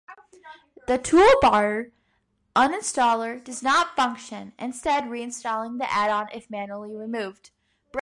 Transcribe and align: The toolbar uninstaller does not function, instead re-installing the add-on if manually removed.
The 0.87 0.97
toolbar 0.97 1.91
uninstaller 2.55 3.43
does 3.43 3.61
not 3.61 3.95
function, 3.95 4.53
instead 4.57 5.11
re-installing 5.11 5.77
the 5.77 5.93
add-on 5.93 6.27
if 6.33 6.49
manually 6.49 6.95
removed. 6.95 7.51